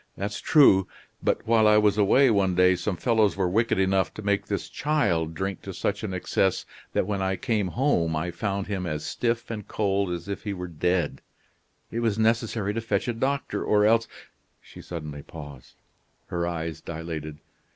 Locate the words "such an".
5.75-6.11